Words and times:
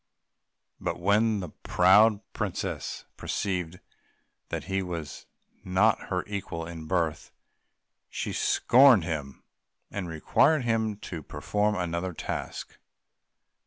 But 0.79 0.99
when 0.99 1.41
the 1.41 1.49
proud 1.49 2.21
princess 2.33 3.05
perceived 3.17 3.79
that 4.49 4.63
he 4.63 4.81
was 4.81 5.27
not 5.63 6.07
her 6.07 6.23
equal 6.25 6.65
in 6.65 6.87
birth, 6.87 7.31
she 8.09 8.33
scorned 8.33 9.03
him, 9.03 9.43
and 9.91 10.07
required 10.09 10.63
him 10.63 10.95
first 10.95 11.03
to 11.11 11.21
perform 11.21 11.75
another 11.75 12.13
task. 12.13 12.79